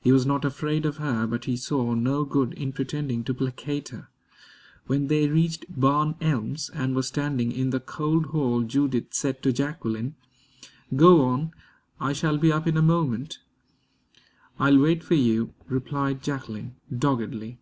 [0.00, 3.90] He was not afraid of her, but he saw no good in pretending to placate
[3.90, 4.08] her.
[4.88, 9.52] When they reached Barn Elms and were standing in the cold hall, Judith said to
[9.52, 10.16] Jacqueline:
[10.96, 11.52] "Go on.
[12.00, 13.38] I shall be up in a moment."
[14.58, 17.60] "I'll wait for you," replied Jacqueline, doggedly.